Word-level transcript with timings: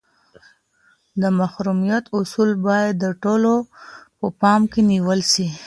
د 1.21 1.23
محرمیت 1.39 2.05
اصول 2.17 2.49
باید 2.65 2.93
د 3.03 3.05
ټولو 3.23 3.53
په 4.17 4.27
پام 4.41 4.61
کي 4.71 4.81
نیول 4.91 5.19
سي. 5.33 5.47